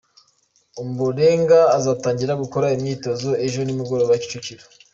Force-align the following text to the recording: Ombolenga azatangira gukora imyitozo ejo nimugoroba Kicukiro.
Ombolenga 0.81 1.59
azatangira 1.77 2.33
gukora 2.41 2.73
imyitozo 2.75 3.29
ejo 3.45 3.59
nimugoroba 3.63 4.19
Kicukiro. 4.21 4.63